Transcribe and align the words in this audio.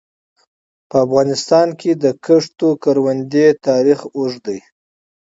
په 0.89 0.97
افغانستان 1.05 1.67
کې 1.79 1.91
د 2.03 2.05
زراعت 2.25 3.55
تاریخ 3.67 3.99
اوږد 4.17 4.41
دی. 4.47 4.59